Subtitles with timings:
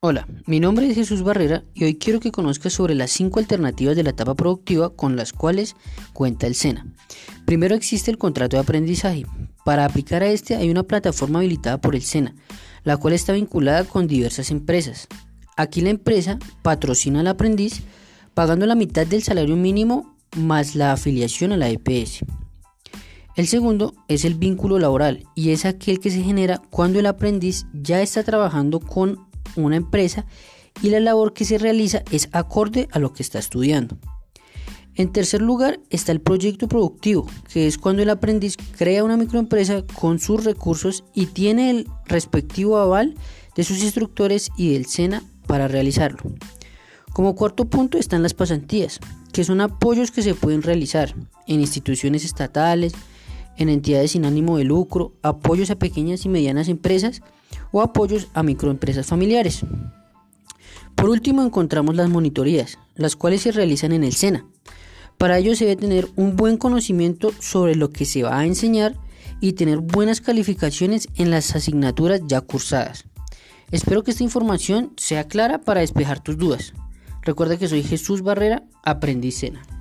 [0.00, 3.96] Hola, mi nombre es Jesús Barrera y hoy quiero que conozcas sobre las cinco alternativas
[3.96, 5.74] de la etapa productiva con las cuales
[6.12, 6.86] cuenta el SENA.
[7.46, 9.26] Primero existe el contrato de aprendizaje.
[9.64, 12.36] Para aplicar a este hay una plataforma habilitada por el SENA,
[12.84, 15.08] la cual está vinculada con diversas empresas.
[15.56, 17.82] Aquí la empresa patrocina al aprendiz
[18.34, 22.20] pagando la mitad del salario mínimo más la afiliación a la EPS.
[23.34, 27.66] El segundo es el vínculo laboral y es aquel que se genera cuando el aprendiz
[27.72, 30.26] ya está trabajando con una empresa
[30.82, 33.98] y la labor que se realiza es acorde a lo que está estudiando.
[34.94, 39.84] En tercer lugar está el proyecto productivo, que es cuando el aprendiz crea una microempresa
[39.94, 43.14] con sus recursos y tiene el respectivo aval
[43.54, 46.32] de sus instructores y del SENA para realizarlo.
[47.12, 48.98] Como cuarto punto están las pasantías,
[49.32, 51.14] que son apoyos que se pueden realizar
[51.46, 52.92] en instituciones estatales,
[53.58, 57.20] en entidades sin ánimo de lucro, apoyos a pequeñas y medianas empresas
[57.72, 59.62] o apoyos a microempresas familiares.
[60.94, 64.46] Por último encontramos las monitorías, las cuales se realizan en el SENA.
[65.16, 68.96] Para ello se debe tener un buen conocimiento sobre lo que se va a enseñar
[69.40, 73.04] y tener buenas calificaciones en las asignaturas ya cursadas.
[73.70, 76.72] Espero que esta información sea clara para despejar tus dudas.
[77.22, 79.77] Recuerda que soy Jesús Barrera, aprendiz SENA.